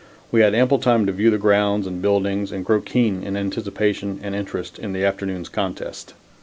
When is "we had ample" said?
0.31-0.79